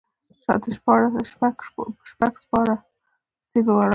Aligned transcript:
شاته 0.41 0.69
شپږ 0.77 2.33
سپاره 2.43 2.75
پسې 3.43 3.59
روان 3.65 3.79
شول. 3.79 3.89